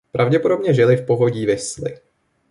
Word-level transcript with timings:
Pravděpodobně 0.11 0.73
žili 0.73 0.97
v 0.97 1.05
povodí 1.05 1.45
Visly. 1.45 1.97